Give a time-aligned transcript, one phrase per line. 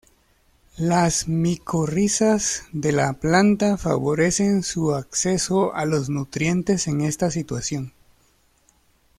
[0.79, 7.93] Las micorrizas de la planta favorecen su acceso a los nutrientes en esta situación.